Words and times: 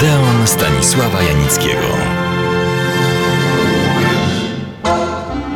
Odeon 0.00 0.46
Stanisława 0.46 1.22
Janickiego. 1.22 1.86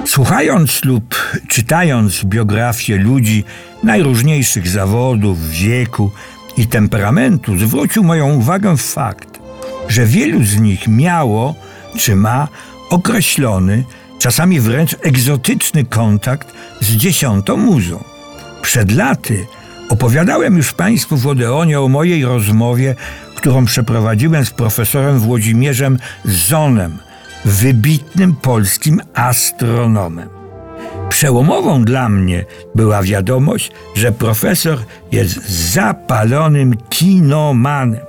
Słuchając 0.07 0.85
lub 0.85 1.15
czytając 1.49 2.25
biografię 2.25 2.97
ludzi 2.97 3.45
najróżniejszych 3.83 4.69
zawodów, 4.69 5.51
wieku 5.51 6.11
i 6.57 6.67
temperamentu, 6.67 7.59
zwrócił 7.59 8.05
moją 8.05 8.35
uwagę 8.35 8.77
fakt, 8.77 9.39
że 9.89 10.07
wielu 10.07 10.45
z 10.45 10.59
nich 10.59 10.89
miało 10.89 11.55
czy 11.99 12.17
ma 12.17 12.49
określony, 12.91 13.85
czasami 14.19 14.61
wręcz 14.61 14.97
egzotyczny 15.03 15.85
kontakt 15.85 16.55
z 16.81 16.91
dziesiątą 16.91 17.57
muzą. 17.57 18.05
Przed 18.63 18.93
laty 18.93 19.47
opowiadałem 19.89 20.57
już 20.57 20.73
Państwu 20.73 21.17
w 21.17 21.27
Odeonie 21.27 21.81
o 21.81 21.89
mojej 21.89 22.25
rozmowie, 22.25 22.95
którą 23.45 23.65
przeprowadziłem 23.65 24.45
z 24.45 24.51
profesorem 24.51 25.19
Włodzimierzem 25.19 25.99
Zonem, 26.25 26.99
wybitnym 27.45 28.37
polskim 28.37 29.01
astronomem. 29.15 30.29
Przełomową 31.09 31.85
dla 31.85 32.09
mnie 32.09 32.45
była 32.75 33.03
wiadomość, 33.03 33.73
że 33.95 34.13
profesor 34.13 34.79
jest 35.13 35.49
zapalonym 35.73 36.77
kinomanem 36.89 38.01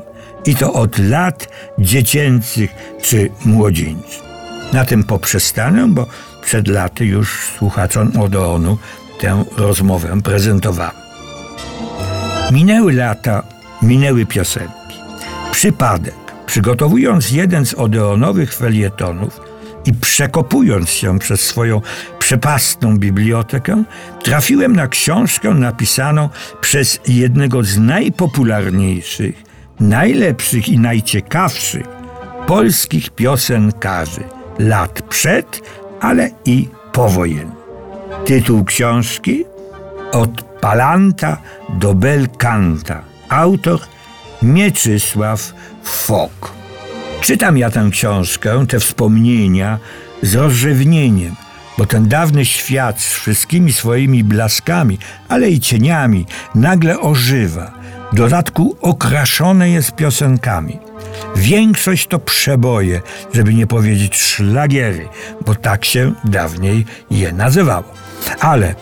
i 0.45 0.55
to 0.55 0.73
od 0.73 0.97
lat 0.99 1.47
dziecięcych 1.79 2.75
czy 3.01 3.29
młodzieńczych. 3.45 4.21
Na 4.73 4.85
tym 4.85 5.03
poprzestanę, 5.03 5.87
bo 5.87 6.07
przed 6.43 6.67
laty 6.67 7.05
już 7.05 7.49
słuchaczom 7.57 8.11
Odeonu 8.21 8.77
tę 9.19 9.43
rozmowę 9.57 10.21
prezentowałem. 10.23 10.95
Minęły 12.51 12.93
lata, 12.93 13.43
minęły 13.81 14.25
piosenki. 14.25 15.04
Przypadek, 15.55 16.15
przygotowując 16.45 17.31
jeden 17.31 17.65
z 17.65 17.73
odeonowych 17.73 18.53
felietonów 18.53 19.41
i 19.85 19.93
przekopując 19.93 20.89
się 20.89 21.19
przez 21.19 21.41
swoją 21.41 21.81
przepastną 22.19 22.97
bibliotekę, 22.97 23.83
trafiłem 24.23 24.75
na 24.75 24.87
książkę 24.87 25.49
napisaną 25.49 26.29
przez 26.61 26.99
jednego 27.07 27.63
z 27.63 27.77
najpopularniejszych, 27.77 29.43
najlepszych 29.79 30.69
i 30.69 30.79
najciekawszych 30.79 31.85
polskich 32.47 33.09
piosenkarzy 33.09 34.23
lat 34.59 35.01
przed, 35.01 35.61
ale 36.01 36.29
i 36.45 36.67
powojennych. 36.91 37.65
Tytuł 38.25 38.63
książki 38.63 39.45
Od 40.11 40.41
Palanta 40.41 41.37
do 41.69 41.93
Belkanta. 41.93 43.03
Autor 43.29 43.79
Mieczysław 44.45 45.53
Fok. 45.83 46.53
Czytam 47.21 47.57
ja 47.57 47.69
tę 47.69 47.89
książkę, 47.91 48.65
te 48.67 48.79
wspomnienia 48.79 49.79
z 50.21 50.35
rozrzewnieniem, 50.35 51.35
bo 51.77 51.85
ten 51.85 52.07
dawny 52.07 52.45
świat 52.45 53.01
z 53.01 53.13
wszystkimi 53.13 53.73
swoimi 53.73 54.23
blaskami, 54.23 54.97
ale 55.29 55.49
i 55.49 55.59
cieniami 55.59 56.25
nagle 56.55 56.99
ożywa. 56.99 57.71
W 58.11 58.15
dodatku 58.15 58.77
okraszone 58.81 59.69
jest 59.69 59.95
piosenkami. 59.95 60.79
Większość 61.35 62.07
to 62.07 62.19
przeboje, 62.19 63.01
żeby 63.33 63.53
nie 63.53 63.67
powiedzieć 63.67 64.17
szlagiery, 64.17 65.07
bo 65.45 65.55
tak 65.55 65.85
się 65.85 66.13
dawniej 66.23 66.85
je 67.11 67.33
nazywało. 67.33 67.93
Ale 68.39 68.75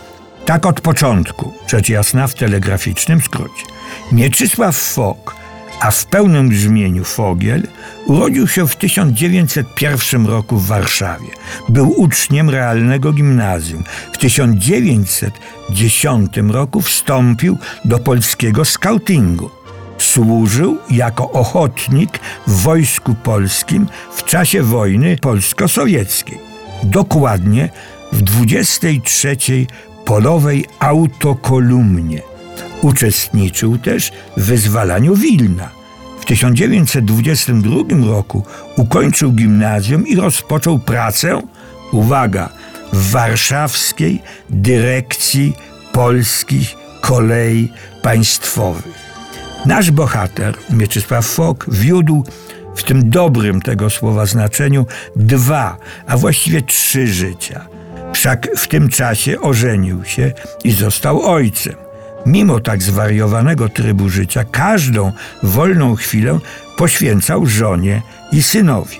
tak 0.45 0.65
od 0.65 0.81
początku, 0.81 1.53
rzecz 1.67 1.89
jasna 1.89 2.27
w 2.27 2.33
telegraficznym 2.33 3.21
skrócie. 3.21 3.63
Mieczysław 4.11 4.75
Fok, 4.75 5.42
a 5.83 5.91
w 5.91 6.05
pełnym 6.05 6.49
brzmieniu 6.49 7.03
Fogiel, 7.03 7.67
urodził 8.05 8.47
się 8.47 8.67
w 8.67 8.75
1901 8.75 10.25
roku 10.25 10.57
w 10.57 10.67
Warszawie. 10.67 11.27
Był 11.69 12.01
uczniem 12.01 12.49
realnego 12.49 13.13
gimnazjum. 13.13 13.83
W 14.13 14.17
1910 14.17 16.31
roku 16.49 16.81
wstąpił 16.81 17.57
do 17.85 17.99
polskiego 17.99 18.65
skautingu. 18.65 19.49
Służył 19.97 20.77
jako 20.91 21.31
ochotnik 21.31 22.19
w 22.47 22.61
Wojsku 22.61 23.15
Polskim 23.15 23.87
w 24.15 24.23
czasie 24.23 24.63
wojny 24.63 25.17
polsko-sowieckiej. 25.17 26.39
Dokładnie 26.83 27.69
w 28.11 28.21
23 28.21 29.37
polowej 30.05 30.65
autokolumnie. 30.79 32.32
Uczestniczył 32.83 33.77
też 33.77 34.11
w 34.37 34.41
wyzwalaniu 34.41 35.15
Wilna. 35.15 35.69
W 36.19 36.25
1922 36.25 38.07
roku 38.07 38.45
ukończył 38.77 39.31
gimnazjum 39.31 40.07
i 40.07 40.15
rozpoczął 40.15 40.79
pracę, 40.79 41.41
uwaga, 41.91 42.49
w 42.93 43.11
warszawskiej 43.11 44.21
dyrekcji 44.49 45.53
polskich 45.91 46.75
kolei 47.01 47.71
państwowych. 48.01 49.03
Nasz 49.65 49.91
bohater, 49.91 50.55
Mieczysław 50.69 51.25
Fok, 51.25 51.65
wiódł 51.71 52.25
w 52.75 52.83
tym 52.83 53.09
dobrym 53.09 53.61
tego 53.61 53.89
słowa 53.89 54.25
znaczeniu 54.25 54.85
dwa, 55.15 55.77
a 56.07 56.17
właściwie 56.17 56.61
trzy 56.61 57.07
życia. 57.07 57.65
Wszak 58.13 58.47
w 58.57 58.67
tym 58.67 58.89
czasie 58.89 59.41
ożenił 59.41 60.05
się 60.05 60.31
i 60.63 60.71
został 60.71 61.21
ojcem. 61.21 61.82
Mimo 62.25 62.59
tak 62.59 62.83
zwariowanego 62.83 63.69
trybu 63.69 64.09
życia, 64.09 64.43
każdą 64.43 65.11
wolną 65.43 65.95
chwilę 65.95 66.39
poświęcał 66.77 67.45
żonie 67.45 68.01
i 68.31 68.43
synowi. 68.43 68.99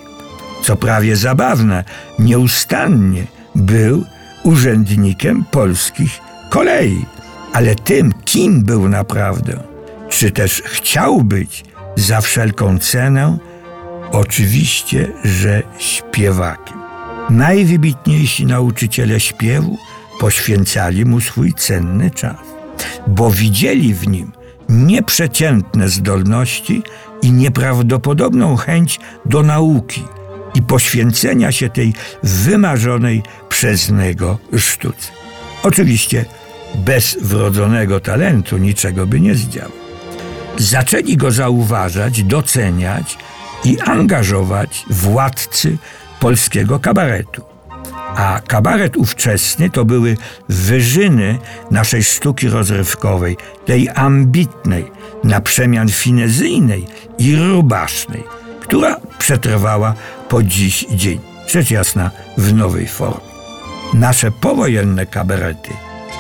Co 0.64 0.76
prawie 0.76 1.16
zabawne, 1.16 1.84
nieustannie 2.20 3.24
był 3.56 4.06
urzędnikiem 4.44 5.46
polskich 5.52 6.20
kolei. 6.50 7.06
Ale 7.54 7.76
tym, 7.76 8.14
kim 8.26 8.64
był 8.64 8.90
naprawdę, 8.90 9.64
czy 10.10 10.32
też 10.32 10.62
chciał 10.66 11.24
być 11.24 11.66
za 11.96 12.22
wszelką 12.22 12.80
cenę, 12.80 13.38
oczywiście, 14.12 15.08
że 15.24 15.64
śpiewakiem. 15.78 16.78
Najwybitniejsi 17.30 18.46
nauczyciele 18.46 19.20
śpiewu 19.20 19.78
poświęcali 20.20 21.06
mu 21.06 21.22
swój 21.22 21.54
cenny 21.54 22.12
czas, 22.12 22.53
bo 23.08 23.32
widzieli 23.32 23.94
w 23.94 24.08
nim 24.08 24.32
nieprzeciętne 24.70 25.90
zdolności 25.90 26.84
i 27.22 27.32
nieprawdopodobną 27.32 28.56
chęć 28.56 29.00
do 29.26 29.44
nauki 29.44 30.04
i 30.56 30.62
poświęcenia 30.62 31.52
się 31.52 31.70
tej 31.70 31.94
wymarzonej 32.24 33.24
przez 33.50 33.92
niego 33.92 34.38
sztuce. 34.58 35.12
Oczywiście 35.64 36.26
bez 36.76 37.18
wrodzonego 37.22 38.00
talentu 38.00 38.58
niczego 38.58 39.08
by 39.08 39.20
nie 39.20 39.36
zdziałał. 39.36 39.72
Zaczęli 40.58 41.18
go 41.18 41.32
zauważać, 41.32 42.24
doceniać 42.24 43.18
i 43.64 43.80
angażować 43.80 44.86
władcy 44.90 45.78
polskiego 46.20 46.80
kabaretu. 46.80 47.53
A 48.16 48.42
kabaret 48.48 48.98
ówczesny 48.98 49.70
to 49.70 49.86
były 49.86 50.18
wyżyny 50.50 51.40
naszej 51.72 52.04
sztuki 52.04 52.50
rozrywkowej, 52.50 53.38
tej 53.66 53.90
ambitnej, 53.96 54.92
na 55.24 55.42
przemian 55.42 55.90
finezyjnej 55.90 56.88
i 57.18 57.36
rubasznej, 57.36 58.24
która 58.62 58.98
przetrwała 59.20 59.94
po 60.30 60.44
dziś 60.44 60.86
dzień, 60.92 61.20
rzecz 61.48 61.72
jasna 61.72 62.12
w 62.38 62.54
nowej 62.54 62.88
formie. 62.88 63.34
Nasze 63.94 64.32
powojenne 64.32 65.06
kabarety, 65.06 65.70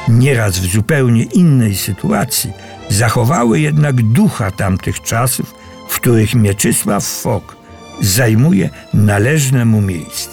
nieraz 0.07 0.59
w 0.59 0.71
zupełnie 0.71 1.23
innej 1.23 1.75
sytuacji, 1.75 2.53
zachowały 2.89 3.59
jednak 3.59 4.01
ducha 4.01 4.51
tamtych 4.51 5.01
czasów, 5.01 5.53
w 5.89 5.95
których 5.95 6.35
Mieczysław 6.35 7.05
Fok 7.05 7.55
zajmuje 8.01 8.69
należne 8.93 9.65
mu 9.65 9.81
miejsce. 9.81 10.32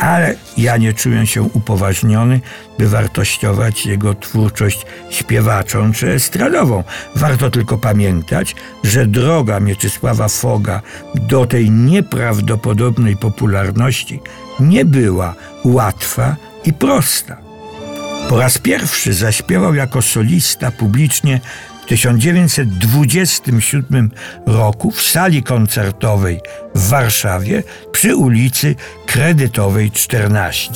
Ale 0.00 0.34
ja 0.56 0.76
nie 0.76 0.92
czuję 0.92 1.26
się 1.26 1.42
upoważniony, 1.42 2.40
by 2.78 2.88
wartościować 2.88 3.86
jego 3.86 4.14
twórczość 4.14 4.86
śpiewaczą 5.10 5.92
czy 5.92 6.12
estradową. 6.12 6.84
Warto 7.16 7.50
tylko 7.50 7.78
pamiętać, 7.78 8.56
że 8.84 9.06
droga 9.06 9.60
Mieczysława 9.60 10.28
Foga 10.28 10.82
do 11.14 11.46
tej 11.46 11.70
nieprawdopodobnej 11.70 13.16
popularności 13.16 14.20
nie 14.60 14.84
była 14.84 15.34
łatwa 15.64 16.36
i 16.64 16.72
prosta. 16.72 17.36
Po 18.28 18.38
raz 18.38 18.58
pierwszy 18.58 19.14
zaśpiewał 19.14 19.74
jako 19.74 20.02
solista 20.02 20.70
publicznie 20.70 21.40
1927 21.90 24.10
roku 24.46 24.90
w 24.90 25.02
sali 25.02 25.42
koncertowej 25.42 26.40
w 26.74 26.88
Warszawie 26.88 27.62
przy 27.92 28.16
ulicy 28.16 28.74
Kredytowej 29.06 29.90
14. 29.90 30.72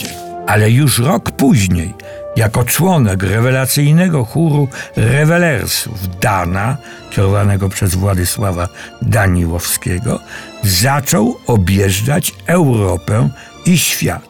Ale 0.47 0.71
już 0.71 0.99
rok 0.99 1.31
później 1.31 1.95
Jako 2.37 2.65
członek 2.65 3.23
rewelacyjnego 3.23 4.25
chóru 4.25 4.69
rewelersów 4.97 6.19
Dana, 6.21 6.77
kierowanego 7.11 7.69
przez 7.69 7.95
Władysława 7.95 8.69
Daniłowskiego, 9.03 10.21
zaczął 10.63 11.39
objeżdżać 11.47 12.35
Europę 12.47 13.29
i 13.67 13.79
świat. 13.79 14.29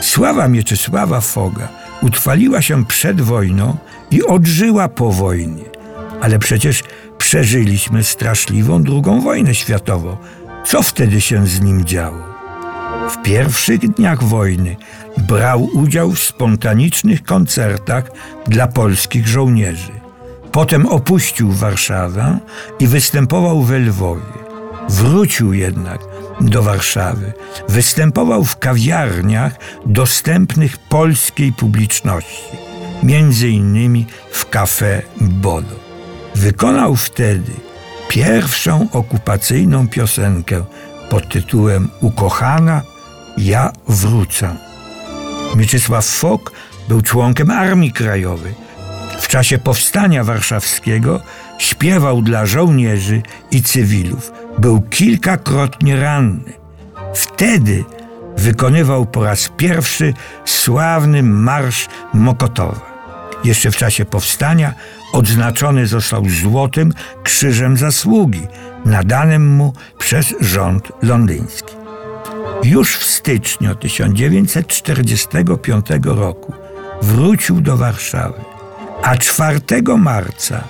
Sława 0.00 0.48
Mieczysława 0.48 1.20
Foga 1.20 1.68
utrwaliła 2.02 2.62
się 2.62 2.84
przed 2.84 3.20
wojną 3.20 3.76
i 4.10 4.22
odżyła 4.22 4.88
po 4.88 5.12
wojnie. 5.12 5.79
Ale 6.20 6.38
przecież 6.38 6.82
przeżyliśmy 7.18 8.04
straszliwą 8.04 8.84
II 8.88 9.20
wojnę 9.22 9.54
światową. 9.54 10.16
Co 10.66 10.82
wtedy 10.82 11.20
się 11.20 11.46
z 11.46 11.60
nim 11.60 11.84
działo? 11.84 12.30
W 13.10 13.22
pierwszych 13.22 13.78
dniach 13.78 14.24
wojny 14.24 14.76
brał 15.18 15.64
udział 15.64 16.10
w 16.12 16.18
spontanicznych 16.18 17.22
koncertach 17.22 18.10
dla 18.46 18.66
polskich 18.66 19.28
żołnierzy. 19.28 19.92
Potem 20.52 20.86
opuścił 20.86 21.52
Warszawę 21.52 22.38
i 22.80 22.86
występował 22.86 23.62
we 23.62 23.78
Lwowie. 23.78 24.40
Wrócił 24.88 25.52
jednak 25.52 26.00
do 26.40 26.62
Warszawy. 26.62 27.32
Występował 27.68 28.44
w 28.44 28.58
kawiarniach 28.58 29.52
dostępnych 29.86 30.78
polskiej 30.78 31.52
publiczności, 31.52 32.56
między 33.02 33.48
innymi 33.48 34.06
w 34.32 34.50
Café 34.50 35.02
Bodo. 35.20 35.79
Wykonał 36.34 36.96
wtedy 36.96 37.52
pierwszą 38.08 38.88
okupacyjną 38.92 39.88
piosenkę 39.88 40.64
pod 41.10 41.28
tytułem 41.28 41.88
Ukochana, 42.00 42.82
ja 43.38 43.72
wrócę. 43.88 44.56
Mieczysław 45.56 46.06
Fok 46.06 46.52
był 46.88 47.02
członkiem 47.02 47.50
Armii 47.50 47.92
Krajowej. 47.92 48.54
W 49.20 49.28
czasie 49.28 49.58
powstania 49.58 50.24
warszawskiego 50.24 51.20
śpiewał 51.58 52.22
dla 52.22 52.46
żołnierzy 52.46 53.22
i 53.50 53.62
cywilów. 53.62 54.32
Był 54.58 54.80
kilkakrotnie 54.82 55.96
ranny. 55.96 56.52
Wtedy 57.14 57.84
wykonywał 58.36 59.06
po 59.06 59.24
raz 59.24 59.50
pierwszy 59.56 60.14
sławny 60.44 61.22
Marsz 61.22 61.88
Mokotowa. 62.14 62.90
Jeszcze 63.44 63.70
w 63.70 63.76
czasie 63.76 64.04
powstania 64.04 64.74
odznaczony 65.12 65.86
został 65.86 66.24
Złotym 66.28 66.92
Krzyżem 67.22 67.76
Zasługi, 67.76 68.46
nadanym 68.84 69.56
mu 69.56 69.72
przez 69.98 70.34
rząd 70.40 70.92
londyński. 71.02 71.74
Już 72.64 72.96
w 72.96 73.04
styczniu 73.04 73.74
1945 73.74 75.86
roku 76.04 76.52
wrócił 77.02 77.60
do 77.60 77.76
Warszawy, 77.76 78.40
a 79.02 79.16
4 79.16 79.60
marca 79.98 80.64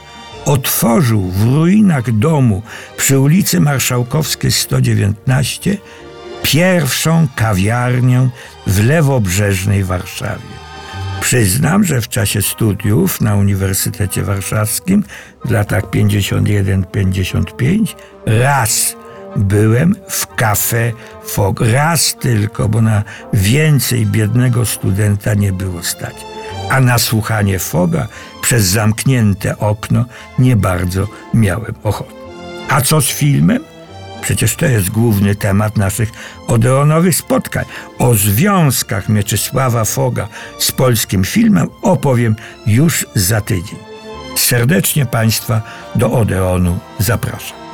otworzył 0.45 1.31
w 1.31 1.55
ruinach 1.55 2.19
domu 2.19 2.63
przy 2.97 3.19
ulicy 3.19 3.61
Marszałkowskiej 3.61 4.53
119 4.53 5.77
pierwszą 6.43 7.29
kawiarnię 7.37 8.29
w 8.67 8.85
lewobrzeżnej 8.85 9.85
Warszawie. 9.85 10.60
Przyznam, 11.20 11.84
że 11.84 12.00
w 12.00 12.08
czasie 12.08 12.43
studiów 12.43 13.20
na 13.20 13.37
Uniwersytecie 13.37 14.22
Warszawskim 14.22 15.05
w 15.44 15.50
latach 15.50 15.84
51-55 15.84 17.94
raz 18.26 18.96
byłem 19.37 19.96
w 20.08 20.26
kafe 20.26 20.93
Fog. 21.25 21.61
Raz 21.61 22.17
tylko, 22.20 22.69
bo 22.69 22.82
na 22.82 23.02
więcej 23.32 24.06
biednego 24.06 24.67
studenta 24.67 25.34
nie 25.34 25.52
było 25.52 25.82
stać. 25.82 26.14
A 26.70 26.81
na 26.81 26.99
słuchanie 26.99 27.58
Foga 27.58 28.08
przez 28.43 28.64
zamknięte 28.64 29.58
okno 29.58 30.05
nie 30.38 30.56
bardzo 30.56 31.06
miałem 31.34 31.75
ochoty. 31.82 32.14
A 32.69 32.81
co 32.81 33.00
z 33.00 33.08
filmem? 33.08 33.69
Przecież 34.22 34.56
to 34.56 34.67
jest 34.67 34.90
główny 34.90 35.34
temat 35.34 35.76
naszych 35.76 36.12
odeonowych 36.46 37.17
spotkań. 37.17 37.64
O 37.99 38.14
związkach 38.14 39.08
Mieczysława 39.08 39.84
Foga 39.84 40.28
z 40.58 40.72
polskim 40.72 41.25
filmem 41.25 41.69
opowiem 41.82 42.37
już 42.67 43.06
za 43.14 43.40
tydzień. 43.40 43.78
Serdecznie 44.37 45.06
Państwa 45.06 45.62
do 45.94 46.12
Odeonu 46.12 46.78
zapraszam. 46.99 47.69